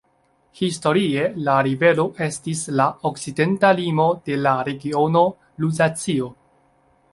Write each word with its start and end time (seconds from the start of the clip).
Historie 0.59 1.25
la 1.47 1.57
rivero 1.67 2.05
estis 2.29 2.63
la 2.81 2.87
okcidenta 3.11 3.71
limo 3.81 4.09
de 4.31 4.41
la 4.47 4.57
regiono 4.71 5.25
Luzacio. 5.63 6.35